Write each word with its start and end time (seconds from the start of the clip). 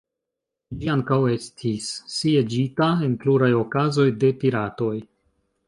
Ĝi 0.79 0.87
ankaŭ 0.93 1.19
estis 1.33 1.91
sieĝita, 2.15 2.89
en 3.09 3.15
pluraj 3.27 3.53
okazoj, 3.61 4.09
de 4.25 4.35
piratoj. 4.45 4.93